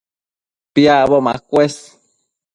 Piacbo 0.73 1.21
macuës 1.27 1.77